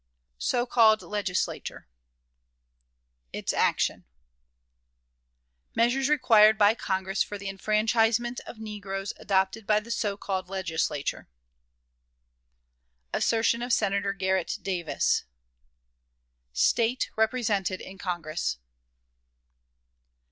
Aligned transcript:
So 0.39 0.65
called 0.65 1.03
Legislature. 1.03 1.87
Its 3.31 3.53
Action. 3.53 4.03
Measures 5.75 6.09
required 6.09 6.57
by 6.57 6.73
Congress 6.73 7.21
for 7.21 7.37
the 7.37 7.47
Enfranchisement 7.47 8.39
of 8.47 8.57
Negroes 8.57 9.13
adopted 9.17 9.67
by 9.67 9.79
the 9.79 9.91
So 9.91 10.17
called 10.17 10.49
Legislature. 10.49 11.27
Assertion 13.13 13.61
of 13.61 13.71
Senator 13.71 14.13
Garret 14.13 14.57
Davis. 14.63 15.25
State 16.51 17.11
represented 17.15 17.79
in 17.79 17.99
Congress. 17.99 18.57